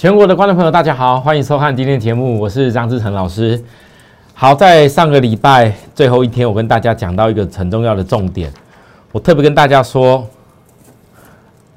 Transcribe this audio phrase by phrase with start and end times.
[0.00, 3.62] 全国的观众朋友，大家好，欢迎收看今天的节目，我是张志成老师。
[4.32, 8.50] 好，在上个礼拜最后一天，我跟大家讲到一个很重要的重点，
[9.12, 10.26] 我特别跟大家说，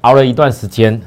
[0.00, 0.98] 熬了一段时间，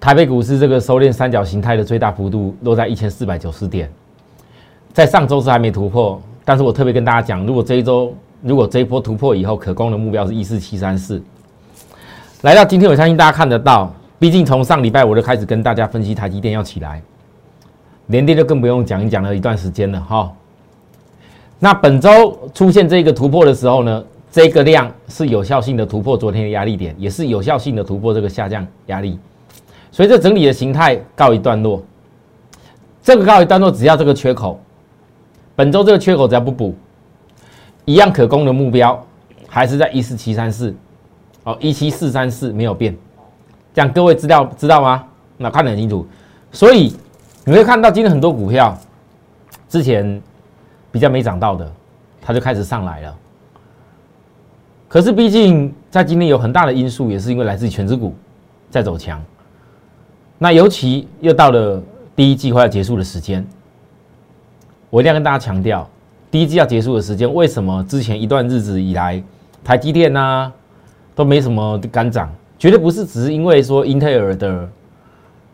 [0.00, 3.88] 台北股市这个收敛三角形态的最大幅度落在一千四百九十点，
[4.92, 8.12] 在上周是还没突破，但是我特别跟大家讲，如果这一周
[8.42, 11.22] 如果这一波突破以后，可攻的目标是一四七三四。
[12.40, 13.94] 来到今天，我相信大家看得到。
[14.18, 17.02] 毕竟从上礼拜我就开始跟大家分析台积电要起来，
[18.06, 20.32] 连跌就更不用讲，讲了一段时间了哈。
[21.58, 29.18] 那本周出现这个突破的时候呢，这个量是有效性的突破昨天的压力点，也是有效性的突破这个下降压力。
[29.90, 31.82] 随着整理的形态告一段落，
[33.02, 34.60] 这个告一段落，只要这个缺口，
[35.54, 36.74] 本周这个缺口只要不补，
[37.84, 39.00] 一样可攻的目标
[39.46, 40.74] 还是在一四七三四，
[41.44, 42.96] 哦，一七四三四没有变。
[43.74, 45.04] 这样各位知道知道吗？
[45.36, 46.06] 那看得很清楚，
[46.52, 46.94] 所以
[47.44, 48.78] 你会看到今天很多股票
[49.68, 50.22] 之前
[50.92, 51.70] 比较没涨到的，
[52.22, 53.16] 它就开始上来了。
[54.88, 58.14] 可是毕竟在今天有很大的因素，也是因为来自全职股
[58.70, 59.20] 在走强。
[60.38, 61.82] 那尤其又到了
[62.14, 63.44] 第一季快要结束的时间，
[64.88, 65.84] 我一定要跟大家强调，
[66.30, 69.20] 第一季要结束的时间，为什么之前一段日子以来，
[69.64, 70.52] 台积电呐
[71.16, 72.32] 都没什么敢涨？
[72.58, 74.68] 绝对不是只是因为说英特尔的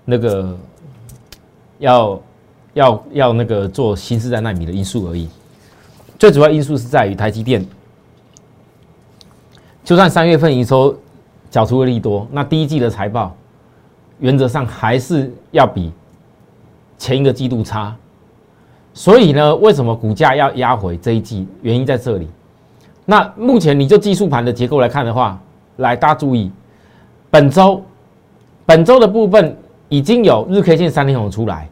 [0.05, 0.56] 那个
[1.79, 2.20] 要
[2.75, 5.28] 要要那个做新时代纳米的因素而已，
[6.19, 7.67] 最主要因素是在于台积电，
[9.83, 10.97] 就算三月份营收
[11.51, 13.34] 缴出了利多，那第一季的财报
[14.19, 15.91] 原则上还是要比
[16.97, 17.97] 前一个季度差，
[18.95, 21.48] 所以呢，为什么股价要压回这一季？
[21.62, 22.28] 原因在这里。
[23.05, 25.41] 那目前你就技术盘的结构来看的话，
[25.78, 26.53] 来大家注意。
[27.31, 27.83] 本周，
[28.67, 29.56] 本周的部分
[29.89, 31.69] 已经有日 K 线三连红出来，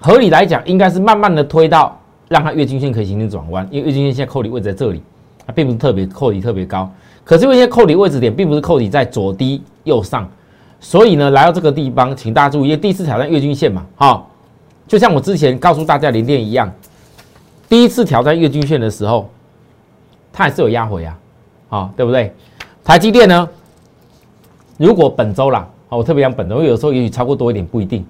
[0.00, 1.96] 合理来讲，应该是慢慢的推到
[2.28, 5.00] 让它月均线可以形成转弯，因为月均线现在扣底位置在这里，
[5.46, 6.90] 它并不是特别扣底特别高，
[7.24, 10.28] 可是因为现在扣底位置点并不是扣底在左低右上，
[10.80, 14.26] 所以呢，来到这个地方，请大家注意，因为第一次挑战月均线嘛，哈，
[14.88, 16.68] 就像我之前告诉大家连电一样，
[17.68, 19.30] 第一次挑战月均线的时候，
[20.32, 21.18] 它还是有压回啊，
[21.68, 22.34] 好，对不对？
[22.82, 23.48] 台积电呢？
[24.78, 28.04] 如果本周啦，我特别讲本周，有时候也许超过多一点不一定。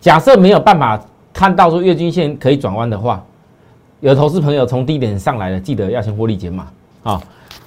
[0.00, 1.00] 假设没有办法
[1.32, 3.24] 看到说月均线可以转弯的话，
[4.00, 6.66] 有投资朋友从低点上来了，记得要先获利减码
[7.04, 7.22] 啊。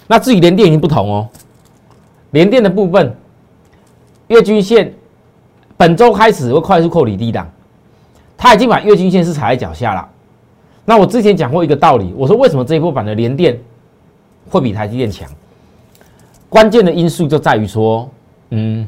[0.05, 1.29] 那至于连电已经不同哦，
[2.31, 3.15] 连电的部分，
[4.27, 4.93] 月均线
[5.77, 7.49] 本周开始会快速扣底低档，
[8.37, 10.07] 它已经把月均线是踩在脚下了。
[10.83, 13.57] 那我之前讲过一个道理，我说为什么这一波版的连电
[14.49, 15.27] 会比台积电强？
[16.49, 18.07] 关键的因素就在于说。
[18.51, 18.87] 嗯，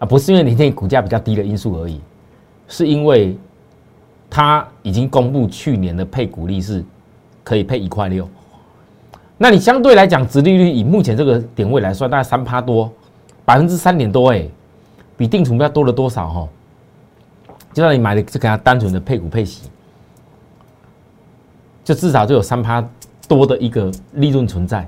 [0.00, 2.00] 啊，不是因为联电股价比较低的因素而已，
[2.66, 3.36] 是因为
[4.28, 6.84] 它已经公布去年的配股利是
[7.44, 8.28] 可以配一块六，
[9.38, 12.90] 那你相对来讲，殖利率以目前这个点位来算，大概三趴多，
[13.44, 14.48] 百分之三点多，哎，
[15.16, 16.28] 比定存要多了多少？
[16.28, 16.48] 哈，
[17.72, 19.70] 就算你买的是给它单纯的配股配息，
[21.84, 22.84] 就至少就有三趴
[23.28, 24.86] 多的一个利润存在，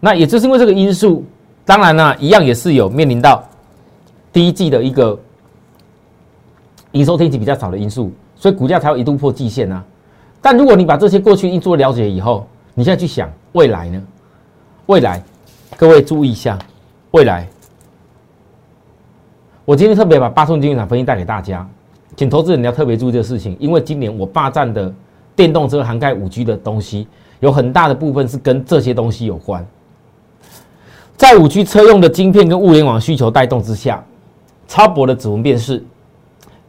[0.00, 1.24] 那也就是因为这个因素。
[1.64, 3.42] 当然呢，一样也是有面临到
[4.32, 5.18] 第一季的一个
[6.92, 9.82] 营收天气比较少的因素，所以股价才会一度破季线啊。
[10.42, 14.02] 但如果你把这些过去因素了解以后，你现在去想未来呢？
[14.86, 15.22] 未来，
[15.76, 16.58] 各位注意一下，
[17.12, 17.48] 未来，
[19.64, 21.66] 我今天特别把八寸金圆厂分析带给大家，
[22.14, 24.92] 请投资人你要特别注意这个事情，因为今年我霸占的
[25.34, 27.08] 电动车涵盖五 G 的东西，
[27.40, 29.66] 有很大的部分是跟这些东西有关。
[31.24, 34.04] 在五 G 车用的晶片跟物联网需求带动之下，
[34.68, 35.82] 超薄的指纹辨识、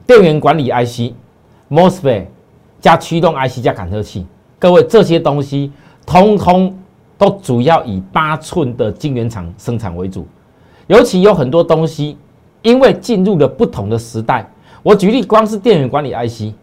[0.07, 1.13] 电源管理 IC、
[1.69, 2.27] MOSFET
[2.79, 4.25] 加驱动 IC 加感测器，
[4.57, 5.73] 各位这些东西
[6.05, 6.73] 通通
[7.17, 10.25] 都主要以八寸的晶圆厂生产为主。
[10.87, 12.15] 尤其有很多东西，
[12.61, 14.49] 因为进入了不同的时代。
[14.81, 16.55] 我举例，光是电源管理 IC，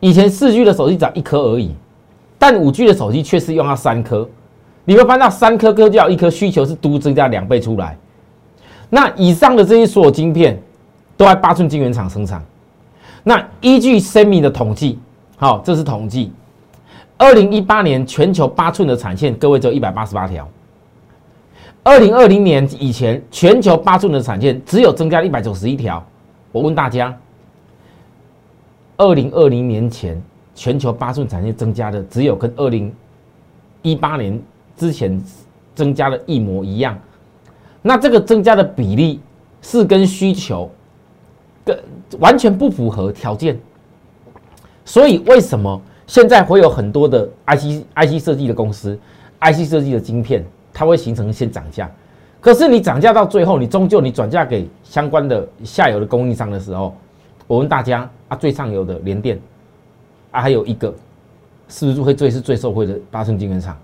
[0.00, 1.74] 以前四 G 的手机只要一颗而已，
[2.38, 4.28] 但五 G 的手机却是用到三颗。
[4.84, 7.96] 你会发现，三颗颗就要一颗，需求是都增加两倍出来。
[8.88, 10.60] 那以上的这些所有晶片，
[11.16, 12.42] 都在八寸晶圆厂生产。
[13.22, 14.98] 那依据 Semi 的统计，
[15.36, 16.32] 好，这是统计，
[17.18, 20.48] 二零一八年全球八寸的产线，各位只有一百八十八条。
[21.84, 26.04] 二零二零年以前，全球八寸的产线只有增加一百九十一条。
[26.50, 27.16] 我问大家，
[28.96, 30.20] 二零二零年前
[30.54, 32.92] 全球八寸产线增加的，只有跟二零
[33.82, 34.42] 一八年。
[34.80, 35.22] 之前
[35.74, 36.98] 增加的一模一样，
[37.82, 39.20] 那这个增加的比例
[39.60, 40.70] 是跟需求
[41.62, 41.78] 跟
[42.18, 43.60] 完全不符合条件。
[44.86, 48.98] 所以为什么现在会有很多的 IC IC 设计的公司
[49.40, 50.42] ，IC 设计的晶片，
[50.72, 51.90] 它会形成先涨价。
[52.40, 56.96] 可是你涨价到最后，你终究你转嫁给相关的下游的供应商的时候，
[57.46, 59.38] 我问大家啊，最上游的联电
[60.30, 60.94] 啊，还有一个
[61.68, 63.76] 是不是会最是最受惠的八寸晶圆厂？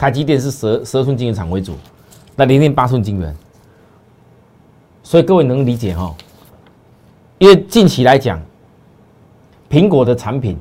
[0.00, 1.74] 台积电是十十二寸晶圆厂为主，
[2.34, 3.36] 那零点八寸晶圆，
[5.02, 6.16] 所以各位能理解哈？
[7.36, 8.40] 因为近期来讲，
[9.68, 10.56] 苹果的产品，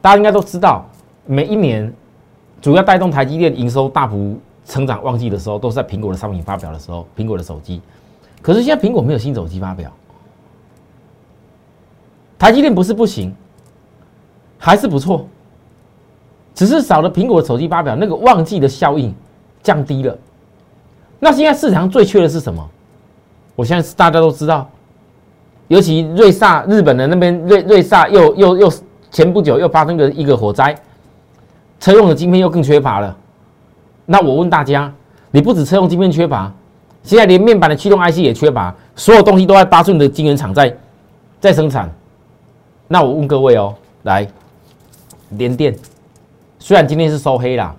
[0.00, 0.86] 大家应该都知道，
[1.26, 1.92] 每一年
[2.60, 7.82] 主要带动台积电营收大幅成长旺季的时候，都是在苹果的商品发表的时候，苹果的手机。
[8.40, 9.92] 可是现在苹果没有新手机发表，
[12.38, 13.34] 台积电不是不行，
[14.56, 15.26] 还是不错。
[16.62, 19.12] 只是少了苹果手机发表，那个旺季的效应
[19.64, 20.16] 降低了。
[21.18, 22.64] 那现在市场最缺的是什么？
[23.56, 24.70] 我现在大家都知道，
[25.66, 28.72] 尤其瑞萨日本的那边瑞瑞萨又又又
[29.10, 30.72] 前不久又发生了一个火灾，
[31.80, 33.16] 车用的晶片又更缺乏了。
[34.06, 34.94] 那我问大家，
[35.32, 36.52] 你不止车用晶片缺乏，
[37.02, 40.72] 现在连面板的驱动 IC 也缺乏，所有东西都在八寸的晶圆厂在
[41.40, 41.92] 在生产。
[42.86, 43.74] 那我问各位哦，
[44.04, 44.24] 来
[45.30, 45.76] 连电。
[46.62, 47.74] 虽然今天是收黑啦，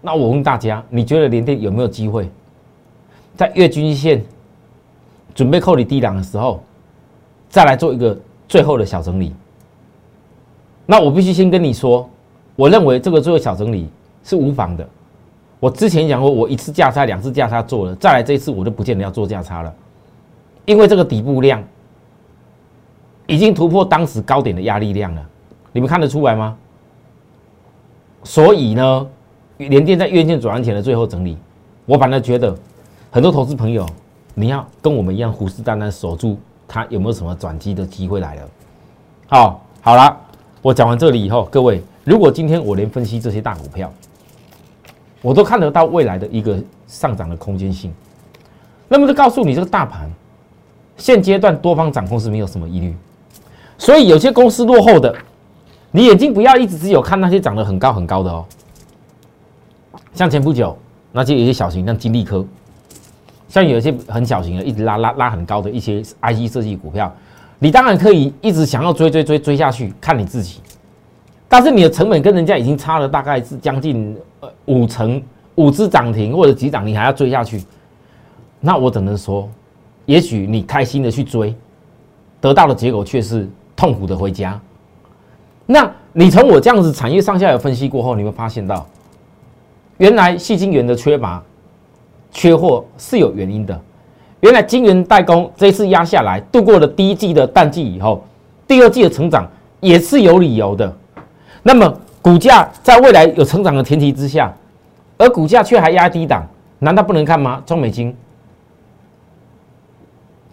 [0.00, 2.30] 那我问大家，你觉得联电有没有机会
[3.34, 4.24] 在月均线
[5.34, 6.62] 准备扣你低档的时候，
[7.48, 8.16] 再来做一个
[8.46, 9.34] 最后的小整理？
[10.86, 12.08] 那我必须先跟你说，
[12.54, 13.90] 我认为这个最后小整理
[14.22, 14.88] 是无妨的。
[15.58, 19.74] 我之前讲过，我一次价差、两次价差做了，再来这一次我就不见得要做价差了，
[20.66, 21.60] 因为这个底部量
[23.26, 25.26] 已经突破当时高点的压力量了，
[25.72, 26.56] 你们看得出来吗？
[28.24, 29.06] 所以呢，
[29.58, 31.36] 联电在月线转弯前的最后整理，
[31.84, 32.56] 我反而觉得
[33.10, 33.86] 很多投资朋友，
[34.34, 38.42] 你要跟我们一样虎视眈眈守住它有没有什么转机的机会来了。
[39.26, 40.16] 好，好了，
[40.62, 43.92] 我讲完这里以后，各位，如果今天我连分析这些大股票，
[45.20, 47.92] 我都看得到未来的一个上涨的空间性，
[48.88, 50.10] 那么就告诉你这个大盘
[50.96, 52.96] 现阶段多方掌控是没有什么疑虑，
[53.76, 55.14] 所以有些公司落后的。
[55.96, 58.44] 你眼睛不要一直只有看那些长得很高很高的哦，
[60.12, 60.76] 像前不久
[61.12, 62.44] 那些有些小型，像金利科，
[63.48, 67.14] 像有些很小型的，一直拉拉拉很高的一些 IC 设计股票，
[67.60, 70.58] 你当然可以一直想要追追追追下去，看你自己。
[71.48, 75.22] 但是你的成本跟人家已经差了大概是将近呃五成，
[75.54, 77.62] 五只涨停或者几涨，你还要追下去，
[78.58, 79.48] 那我只能说，
[80.06, 81.54] 也许你开心的去追，
[82.40, 84.60] 得到的结果却是痛苦的回家。
[85.66, 88.86] 那你从我这样子产业上下游分析过后，你会发现到，
[89.96, 91.42] 原来细晶圆的缺乏、
[92.30, 93.80] 缺货是有原因的。
[94.40, 98.22] 原来晶圆代工这次压下来，度过了第一季的淡季以后，
[98.68, 99.48] 第二季的成长
[99.80, 100.94] 也是有理由的。
[101.62, 104.54] 那么股价在未来有成长的前提之下，
[105.16, 106.46] 而股价却还压低档，
[106.78, 107.62] 难道不能看吗？
[107.64, 108.14] 中美金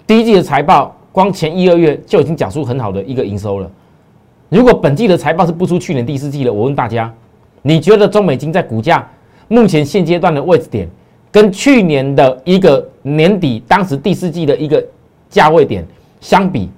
[0.07, 3.69] 第一季的财报，光前一二月就已经讲出很好的一个营收了。
[4.51, 7.09] 如果本季的财报是不出去年第四季的，我问大家，
[7.61, 9.09] 你觉得中美金在股价
[9.47, 10.89] 目前现阶段的位置点，
[11.31, 14.85] 跟去年的一个年底当时第四季的一个
[15.29, 15.87] 价位点
[16.19, 16.69] 相比，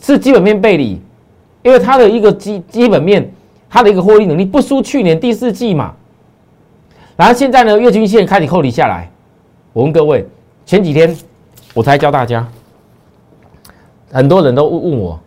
[0.00, 1.00] 是基本面背离？
[1.64, 3.28] 因为它的一个基基本面，
[3.68, 5.92] 它的一个获利能力不输去年第四季嘛。
[7.16, 9.10] 然后现在呢，月均线开始扣离下来，
[9.72, 10.24] 我问各位，
[10.64, 11.12] 前几天
[11.74, 12.46] 我才教大家，
[14.12, 15.20] 很多人都问问我。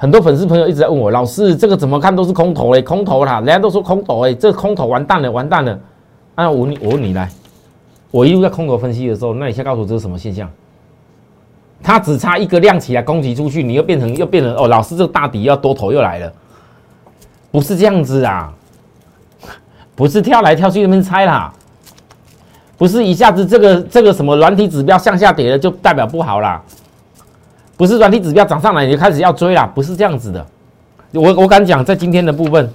[0.00, 5.76] 很多粉丝朋友一直在问我，老师这个怎么看都是空头嘞，空头啦，人家都说空头哎，这空头完蛋了，完蛋了。
[6.36, 7.28] 啊，我你，我问你来，
[8.12, 10.48] 我一路在空头分析的时候，那你先告诉我这是什么现象？
[11.82, 16.32] 它只差一个量起来攻击出去，你又变成又变成哦，老师这个大底要多头又来了，
[17.50, 18.54] 不是这样子啊，
[19.96, 21.52] 不是跳来跳去那边猜啦，
[22.76, 26.62] 不是一下子这个这个什么软体指标向下跌了就代表不好啦。
[27.78, 30.44] 不是软体指标涨上来你就开始要追啦，不是这样子的。
[31.12, 32.68] 我我敢讲，在今天的部分，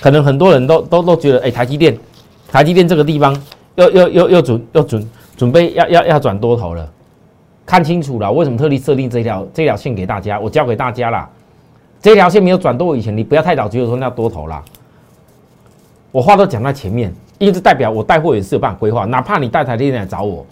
[0.00, 1.98] 可能很多人都都都觉得，哎，台积电，
[2.46, 3.36] 台积电这个地方
[3.74, 6.88] 又又又又准又准准备要要要转多头了，
[7.66, 10.38] 看清楚了，为什么特地设定这条这条线给大家？
[10.38, 11.28] 我教给大家啦，
[12.00, 14.62] 这条线没有转多以前，你不要太早觉得说那多头啦。
[16.12, 20.46] 我话都讲在前面，因为代表我带货也是有办法规划，哪怕你带台积电来找我，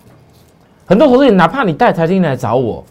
[0.85, 2.85] 很多投资人哪怕你带台积电来找我。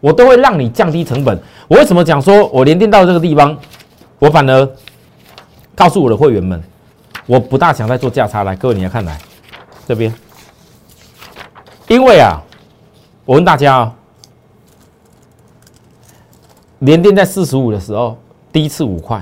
[0.00, 1.38] 我都会让你降低成本。
[1.68, 3.56] 我为什么讲说，我连电到这个地方，
[4.18, 4.68] 我反而
[5.74, 6.62] 告诉我的会员们，
[7.26, 8.42] 我不大想再做价差。
[8.44, 9.18] 来，各位你来看来，
[9.86, 10.12] 这边
[11.88, 12.40] 因为啊，
[13.24, 13.94] 我问大家啊，
[16.78, 18.16] 连电在四十五的时候，
[18.50, 19.20] 第一次五块，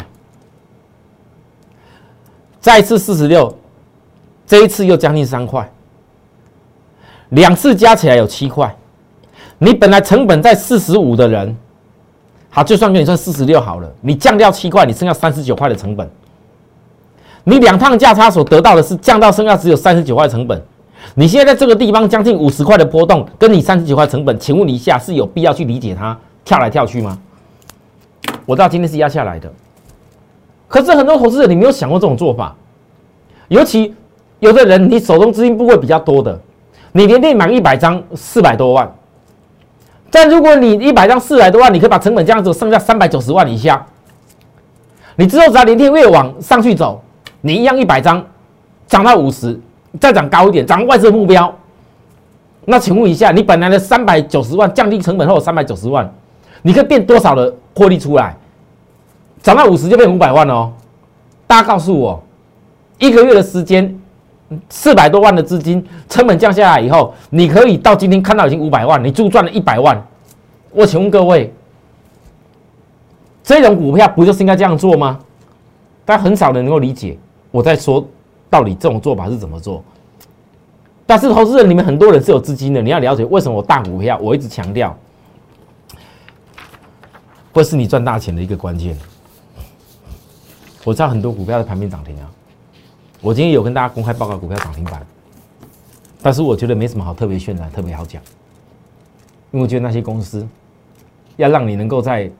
[2.61, 3.53] 再一次四十六，
[4.47, 5.69] 这一次又将近三块，
[7.31, 8.75] 两次加起来有七块。
[9.59, 11.57] 你本来成本在四十五的人，
[12.49, 16.09] 好，就算给你算四十六好了，你降掉七块，你剩下三十九块的成本。
[17.45, 20.62] 你两趟价差所得到的是降到剩下只有三十九块成本。
[21.15, 27.19] 你现在在这个地方将近五十块的波动，跟你三十九块成本，请问你一下是有必要去理解它跳来跳去吗？
[28.45, 29.50] 我知道今天是压下来的，
[30.67, 32.55] 可是很多投资者你没有想过这种做法，
[33.49, 33.95] 尤其
[34.41, 36.38] 有的人你手中资金部位比较多的，
[36.93, 38.93] 你连电买一百张四百多万，
[40.11, 43.85] 但如果你一百张四百多万，你可以把成本降到剩下三百九十万以下，
[45.17, 47.03] 你之后只要连电越往上去走，
[47.41, 48.25] 你一样一百张
[48.87, 49.59] 涨到五十。
[49.99, 51.53] 再涨高一点，涨外资目标。
[52.67, 56.09] 那请问一下，你本来的三百九十万降低成本后三百九十万，
[56.61, 58.37] 你可以变多少的获利出来？
[59.43, 60.71] 涨到五十就变五百万哦。
[61.47, 62.23] 大家告诉我，
[62.99, 63.98] 一个月的时间，
[64.69, 70.00] 四百多万的资金成本降下来以后，你可以到今天看到已经五百万，你就赚了一百万。
[70.71, 71.52] 我请问各位，
[73.43, 75.19] 这种股票不就是应该这样做吗？
[76.05, 77.19] 但很少人能够理解
[77.50, 78.07] 我在说。
[78.50, 79.85] 到底这种做法是怎么做？
[81.05, 84.97] 但是投资人，你们很多人是有资金的，你要了解为什么我大股票，我一直强调，
[87.52, 88.97] 会是你赚大钱的一个关键。
[90.83, 92.31] 我知道很多股票的盘面涨停啊，
[93.21, 95.05] 我今天有跟大家公开报告股票涨停板，
[96.23, 98.23] 但是我觉得没什么好特别渲染、特别好讲，
[99.51, 100.47] 因为我觉得那些公司
[101.37, 102.31] 要让你能够在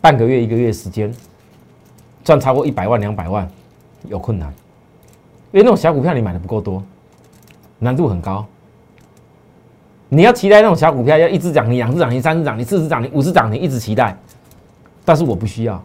[0.00, 1.14] 半个月、一个月时间
[2.24, 3.48] 赚超过一百万、两百万。
[4.08, 4.48] 有困难，
[5.52, 6.82] 因为那种小股票你买的不够多，
[7.78, 8.46] 难度很高。
[10.08, 14.16] 你要期待那种小股票要一只涨停、两只涨停、三只涨停、四只涨停、五只涨停，一直期待。
[15.04, 15.84] 但是我不需要。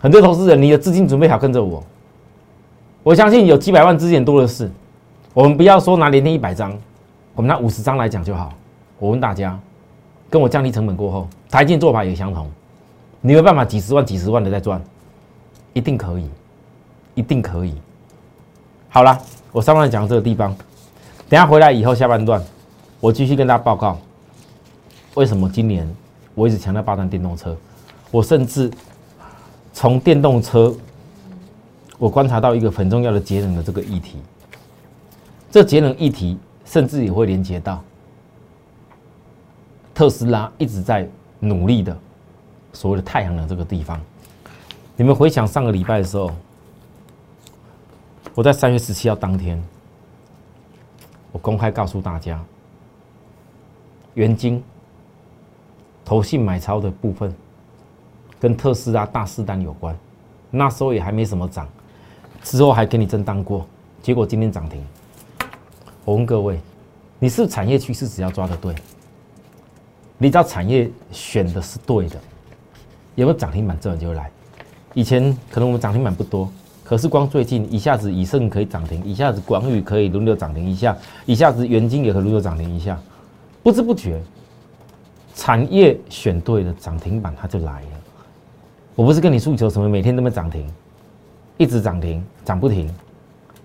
[0.00, 1.80] 很多投资人，你的资金准备好跟着我，
[3.06, 4.68] 我相信有几百万资金多的是。
[5.32, 6.76] 我们不要说拿连天一百张，
[7.36, 8.52] 我们拿五十张来讲就好。
[8.98, 9.56] 我问大家，
[10.28, 12.50] 跟我降低成本过后，台建做法也相同，
[13.20, 14.82] 你有办法几十万、几十万的在赚，
[15.72, 16.28] 一定可以。
[17.14, 17.76] 一定可以。
[18.88, 19.16] 好了，
[19.52, 20.52] 我上半讲这个地方，
[21.28, 22.42] 等下回来以后下半段，
[22.98, 23.96] 我继续跟大家报告，
[25.14, 25.88] 为什么今年
[26.34, 27.56] 我一直强调霸占电动车。
[28.10, 28.68] 我甚至
[29.72, 30.74] 从电动车，
[31.98, 34.18] 我观察到一个很重要的节能的这个议题。
[35.50, 37.82] 这节能议题甚至也会连接到
[39.94, 41.08] 特斯拉一直在
[41.40, 41.96] 努力的
[42.72, 44.00] 所谓的太阳能这个地方。
[44.96, 46.30] 你们回想上个礼拜的时候。
[48.34, 49.58] 我在三月十七号当天，
[51.32, 52.38] 我公开告诉大家，
[54.12, 54.62] 元金
[56.04, 57.34] 投信买超的部分
[58.38, 59.96] 跟特斯拉大四单有关，
[60.50, 61.66] 那时候也还没什么涨，
[62.46, 63.66] 之后还给你震荡过，
[64.00, 64.80] 结果今天涨停。
[66.04, 66.60] 我问各位，
[67.18, 68.72] 你是产业趋势只要抓的对，
[70.16, 72.16] 你只要产业选的是对的，
[73.16, 74.30] 有没有涨停板自然就会来。
[74.94, 76.48] 以前可能我们涨停板不多。
[76.84, 82.96] 可是光最近一下子以盛可以涨停，一下子广宇可以轮流涨停一下，一下子元金也可以轮流涨停一下，
[83.60, 84.22] 不知不觉，
[85.34, 87.88] 产业选对了涨停板它就来了。
[88.94, 90.72] 我不是跟你诉求什么每天都没涨停，
[91.58, 92.88] 一直涨停涨不停，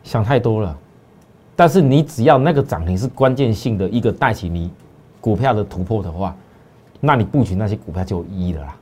[0.04, 0.78] 想太多了。
[1.56, 4.72] 但是你只要那个涨停是关键性的一个带起你
[5.20, 6.36] 股票的突破的话，
[7.00, 8.76] 那你布局那些股票就有意义了啦。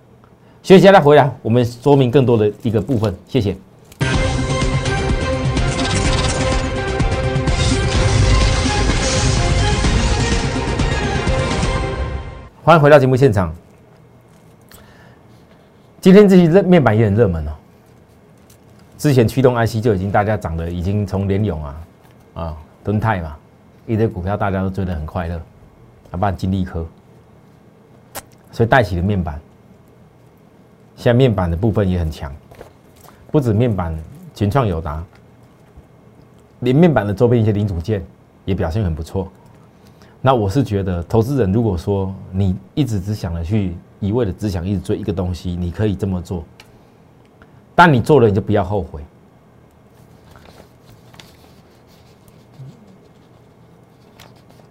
[0.61, 3.57] 学习再回来，我们说明更多的一个部分，谢谢。
[12.63, 13.51] 欢迎回到节目现场。
[15.99, 17.51] 今天这些热面板也很热门哦。
[18.99, 21.81] 之前驱动 IC 就已经大家涨的已经从联勇啊
[22.33, 23.37] 啊敦泰嘛
[23.87, 25.37] 一堆股票大家都追得很快乐，
[26.11, 26.85] 啊，不然金利科，
[28.51, 29.39] 所以带起了面板。
[30.97, 32.31] 现在面板的部分也很强，
[33.31, 33.97] 不止面板，
[34.35, 35.01] 群创友达，
[36.59, 38.05] 连面板的周边一些零组件
[38.43, 39.31] 也表现很不错。
[40.21, 46.43] 那我是觉得，投资人如果说你一直只想着去一味的只想一直追一个东西，你可以这么做，
[47.79, 49.01] 但你做了你就不要后悔。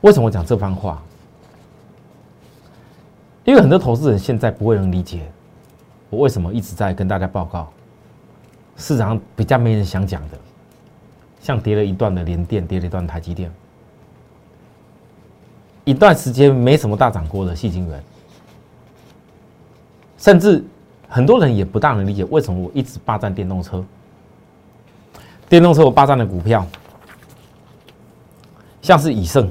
[0.02, 1.02] 为什么讲这番话？
[3.46, 5.22] 因为很多投资人现在不会能理解
[6.10, 7.72] 我为什么一直在跟大家报告
[8.76, 10.36] 市场上比较没人想讲的，
[11.40, 13.50] 像跌了一段的联电，跌了一段台积电。
[15.86, 18.04] 一段时间没什么大涨过的细晶元，
[20.18, 20.62] 甚至
[21.08, 23.82] 很多人也不大能理解为什么我一直霸占电动车。
[25.48, 26.66] 电动车我霸占的股票，
[28.82, 29.50] 像是以盛。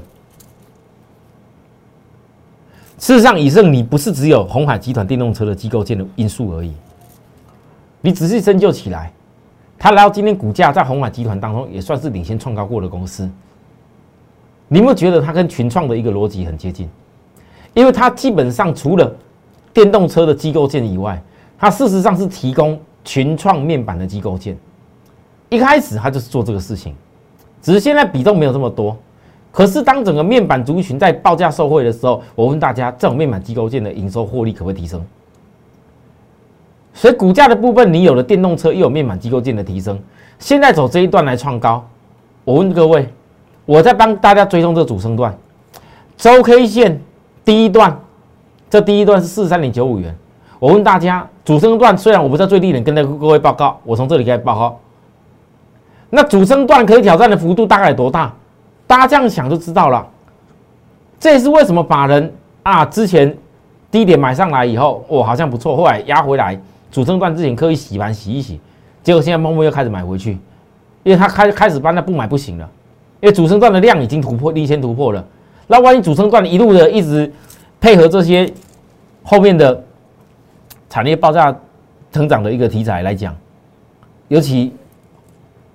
[2.98, 6.72] 事实上，以盛你不是只有红海集团电动车的机构建的因素而已。
[8.00, 9.12] 你仔细深究起来，
[9.78, 13.28] 它来到今天股价在红海集团当中也算是领先创高过的公司。
[14.68, 16.88] 你有没有觉得它跟群创的一个逻辑很接近？
[17.74, 19.12] 因为它基本上除了
[19.72, 21.20] 电动车的机构建以外，
[21.58, 24.56] 它事实上是提供群创面板的机构件。
[25.48, 26.94] 一开始它就是做这个事情，
[27.60, 28.96] 只是现在比重没有这么多。
[29.50, 35.04] 可是，当整个面板族群在报价受惠的时候，我问大家，这种面板机构件的营收获利可不可以提升？
[36.92, 39.98] 所以，股价的部分，你有了电动车，又有面板机构件的提升，
[40.38, 41.84] 现在走这一段来创高。
[42.44, 43.08] 我问各位，
[43.64, 45.36] 我在帮大家追踪这主升段，
[46.16, 47.00] 周 K 线
[47.44, 47.98] 第一段，
[48.68, 50.14] 这第一段是四十三点九五元。
[50.58, 54.78] 我问大家，主升段虽然我不在最低点跟那各位报告，我从这里开始报告，
[56.10, 58.30] 那主升段可以挑战的幅度大概有多大？
[58.86, 60.06] 大家这样想就知道了，
[61.18, 62.30] 这也是为什么把人
[62.64, 63.34] 啊之前
[63.90, 66.60] 低点买上来以后，哦好像不错，后来压回来，
[66.92, 68.60] 主升段之前刻意洗盘洗一洗，
[69.02, 70.32] 结果现在默默又开始买回去，
[71.02, 72.68] 因为他开开始搬，那不买不行了，
[73.20, 75.24] 因为主升段的量已经突破，立先突破了，
[75.66, 77.32] 那万一主升段一路的一直
[77.80, 78.52] 配合这些
[79.22, 79.82] 后面的
[80.88, 81.54] 产业爆炸
[82.10, 83.36] 成长的一个题材来讲，
[84.28, 84.72] 尤其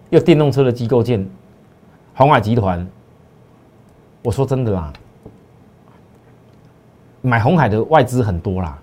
[0.10, 1.27] 又电动车的机构件，
[2.13, 2.86] 红海集团。
[4.24, 4.91] 我说真的啦，
[7.22, 8.79] 买红海的外资很多啦，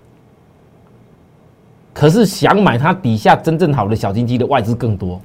[1.93, 5.19] 可是想买它底下真正好的小金鸡的外资更多，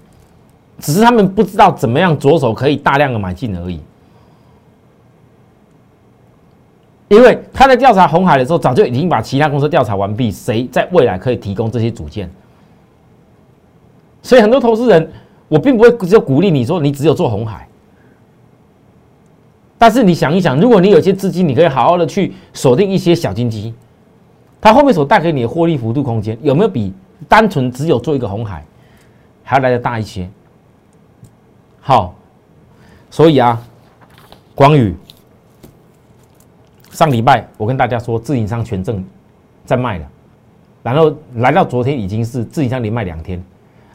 [0.78, 3.80] 只是他们不知道怎么样着手可以大量的买进而已。
[7.08, 12.28] 因为他在调查红海的时候，早就已经把其他公司调查完毕，谁在未来可以提供这些组件，
[14.22, 15.12] 所以很多投资人，
[15.46, 17.68] 我并不会只有鼓励你说你只有做红海。
[19.78, 23.72] 但是你想一想，如果你有些资金，你可以好好的去锁定一些小金鸡，
[24.60, 26.92] 它后面所带给你的获利幅度空间，有没有比
[27.28, 28.64] 单纯只有做一个红海
[29.44, 30.28] 还要来的大一些？
[31.80, 32.14] 好，
[33.10, 33.62] 所以啊，
[34.54, 34.96] 光宇
[36.96, 39.04] 上礼拜我跟大家说，自营商权证
[39.66, 40.08] 在卖了，
[40.82, 43.38] 然后来到昨天已经是自营商连卖两天，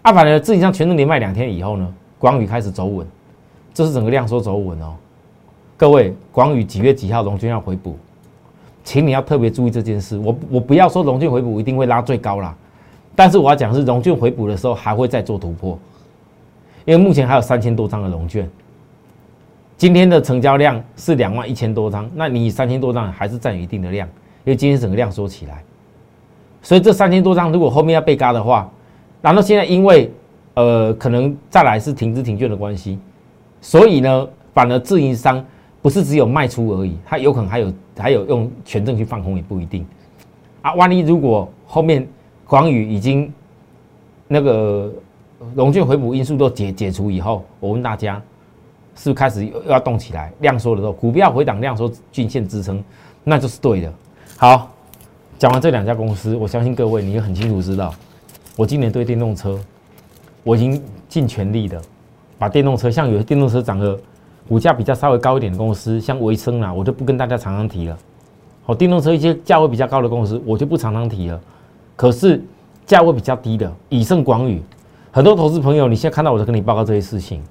[0.03, 3.07] 阿反呢，自营商权证连卖两天以后呢，广宇开始走稳，
[3.73, 4.93] 这是整个量缩走稳哦。
[5.75, 7.97] 各位，广宇几月几号龙券要回补，
[8.83, 10.15] 请你要特别注意这件事。
[10.19, 12.55] 我我不要说龙券回补一定会拉最高啦，
[13.15, 15.75] 但是我要讲是龙券回补的时候还会再做突破，
[16.85, 18.47] 因为目前还有三千多张的龙券，
[19.81, 24.07] 今天的成交量是两万一千多张，那你三千多张还是占有一定的量，
[24.43, 25.63] 因为今天整个量缩起来，
[26.61, 28.69] 所以这三千多张如果后面要被嘎的话，
[29.23, 30.11] 然后现在因为
[30.53, 32.99] 呃可能再来是停资停券的关系，
[33.59, 35.43] 所以呢反而自营商。
[35.81, 39.83] 不是只有卖出而已，它有可能还有还有用权证去放空也不一定
[40.61, 40.75] 啊。
[40.75, 42.07] 万一如果后面
[42.45, 43.33] 广宇已经
[44.27, 44.93] 那个
[45.55, 48.21] 融券回补因素都解解除以后，我问大家，
[48.95, 50.31] 是不是开始又要动起来？
[50.39, 52.83] 量缩的时候，股票回档量缩，均线支撑，
[53.23, 53.93] 那就是对的。
[54.37, 54.71] 好，
[55.37, 57.93] 讲完这两家公司，我相信各位你也很清楚知道，
[58.55, 59.59] 我今年对电动车，
[60.43, 61.81] 我已经尽全力的
[62.37, 63.97] 把电动车，像有些电动车涨了。
[64.49, 67.97] 股价比较稍微高一点的公司，像维生啊，我就不跟大家常常提了。
[68.63, 71.39] 好，电动车一些价位比较高的公司，我就不常常提了。
[71.95, 72.43] 可是
[72.85, 74.61] 价位比较低的，以盛广宇，
[75.09, 77.41] 很多投资朋友，你现在看到我在跟你报告这些事情，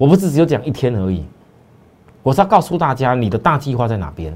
[0.00, 1.22] 我不是只有讲一天而已，
[2.22, 4.34] 我是要告诉大家你的大计划在哪边。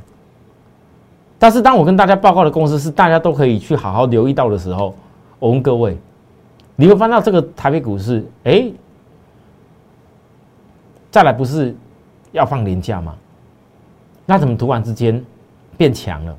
[1.39, 4.95] 但是当我跟大家报告的公司是大家都可以去好好留意到的时候，
[5.39, 5.97] 我问各位，
[6.77, 8.71] 你会翻到这个台北股市，哎？
[11.11, 11.75] 再来不是
[12.33, 13.17] 要放年假吗？
[14.27, 15.25] 那怎么突然之间
[15.79, 16.37] 变强了？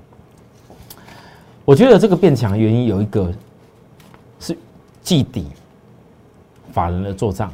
[1.65, 3.33] 我觉得这个变强的原因有一个
[4.39, 4.55] 是
[5.01, 5.47] 季底
[6.71, 7.51] 法人的做账，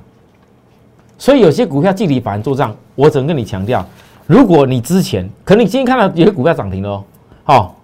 [1.21, 3.85] 所以有些股票季底法人做账，我只能跟你强调，
[4.25, 7.03] 如果你之前可能你今天看到有些股票涨停了哦，
[7.43, 7.75] 好，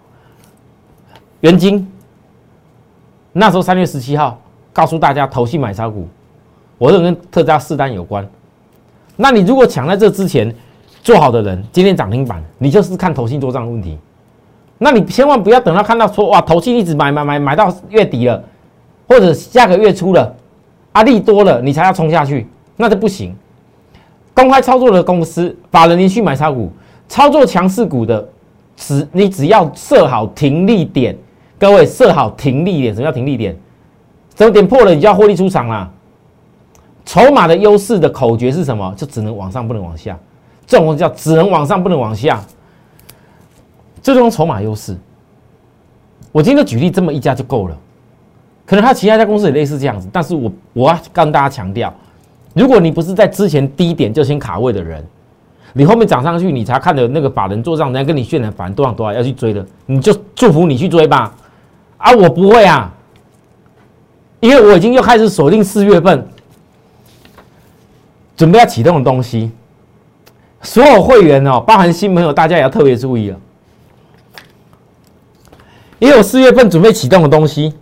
[1.41, 1.87] 元金
[3.33, 4.41] 那时候三月十七号
[4.73, 6.07] 告诉大家投信买超股，
[6.79, 8.27] 我认为跟特价四单有关。
[9.15, 10.51] 那你如果抢在这之前
[11.03, 13.99] 做好的人，今天涨停板，你就是看投信做账的问题。
[14.79, 18.43] 那你千万不要等到看到说哇，投信一直买买买买到月底了，
[19.07, 20.35] 或者下个月初了，
[20.93, 22.47] 阿利多了，你才要冲下去，
[22.77, 23.35] 那就不行。
[24.33, 26.71] 公开操作的公司，法人连续买超股，
[27.09, 28.25] 操作强势股的，
[28.75, 31.17] 只你只要设好停利点，
[31.59, 33.57] 各位设好停利点，什么叫停利点？
[34.35, 35.89] 什么点破了，你就要获利出场啦。
[37.03, 38.93] 筹码的优势的口诀是什么？
[38.95, 40.17] 就只能往上，不能往下。
[40.67, 42.39] 这种叫只能往上，不能往下。
[44.01, 44.95] 这种筹码优势，
[46.31, 47.77] 我今天举例这么一家就够了。
[48.65, 51.93] 可能他其他家公司也类似这样子，但是我我要跟大家强调，
[52.57, 55.05] 如果你不是在之前低点就先卡位的人，
[55.73, 61.35] 你后面涨上去，你才看着那个法人做账，人家跟你渲染法人多少多少要去追的，你就祝福你去追吧。
[61.97, 62.91] 啊，我不会啊，
[64.39, 66.27] 因为我已经又开始锁定四月份
[68.35, 69.51] 准备要启动的东西，
[70.61, 73.37] 所有会员哦，包含新朋友，大家也要特别注意了，
[75.99, 77.73] 因为我四月份准备启动的东西。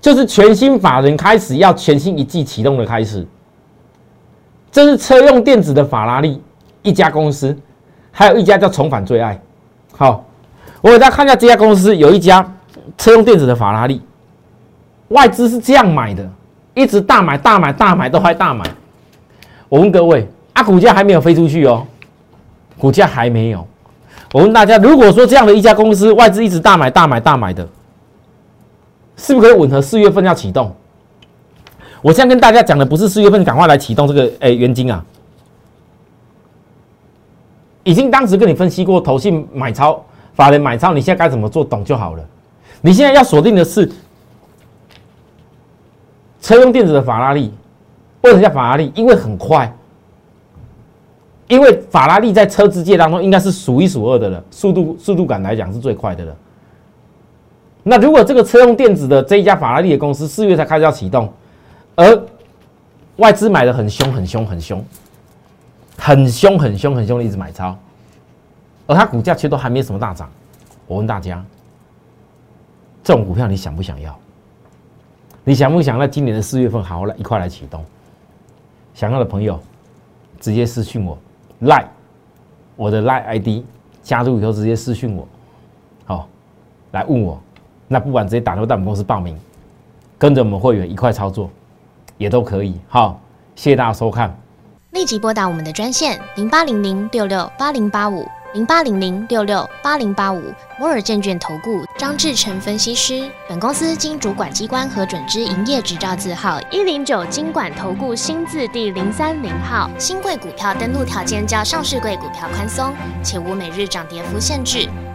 [0.00, 3.26] 就是全新法人开始要全新一季启动的开始，
[4.70, 6.40] 这是车用电子的法拉利
[6.82, 7.56] 一家公司，
[8.12, 9.40] 还有一家叫重返最爱。
[9.92, 10.24] 好，
[10.80, 12.54] 我给大家看一下这家公司，有一家
[12.96, 14.00] 车用电子的法拉利，
[15.08, 16.30] 外资是这样买的，
[16.74, 18.64] 一直大买大买大买都还大买。
[19.68, 21.84] 我问各位，啊，股价还没有飞出去哦，
[22.78, 23.66] 股价还没有。
[24.32, 27.66] 我问大家，如果说这样的一家公司，外资一直大买大买大买的。
[29.18, 30.74] 是不是可以吻合四月份要启动？
[32.00, 35.04] 我现在跟大家讲的不是四月份赶快来启动这个诶原金啊，
[37.82, 40.00] 已经当时跟你分析过，投信买超、
[40.32, 42.24] 法人买超，你现在该怎么做，懂就好了。
[42.80, 43.90] 你现在要锁定的是
[46.40, 47.52] 车用电子的法拉利，
[48.20, 48.92] 为什么叫法拉利？
[48.94, 49.76] 因为很快，
[51.48, 56.36] 因为法拉利在车之界当中应该是数一数二的了，速度速度感来讲是最快的了。
[57.88, 61.32] 那如果这个车用电子的这一家法拉利的公司四月才开始要启动，
[61.94, 62.22] 而
[63.16, 64.84] 外资买的很凶很凶很凶，
[65.96, 67.74] 很凶很凶很凶的一直买超，
[68.86, 70.30] 而它股价其实都还没什么大涨。
[70.86, 71.42] 我问大家，
[73.02, 74.14] 这种股票你想不想要？
[75.42, 77.82] 你想不想在今年的四月份好好来一块来启动？
[78.92, 79.58] 想要的朋友
[80.38, 81.16] 直接私讯我
[81.60, 81.88] 赖
[82.76, 83.64] 我的赖 ID
[84.02, 85.26] 加入以后直接私讯我，
[86.04, 86.28] 好
[86.92, 87.40] 来问我。
[87.88, 89.36] 那不管直接打电话到我们公司报名，
[90.18, 91.50] 跟着我们会员一块操作，
[92.18, 92.78] 也都可以。
[92.86, 93.18] 好，
[93.56, 94.36] 谢谢大家收看。
[94.90, 100.42] 立即拨打我们的专线零八零零六六八零八五零八零零六六八零八五
[100.78, 103.30] 摩尔证券投顾张志成分析师。
[103.48, 109.90] 本公司经主管机关核准之营业执照字号一零九金管投顾新字第零三零号。
[109.98, 114.88] 新贵股票登录条件较上市贵股票宽松，且无每日涨跌幅限制。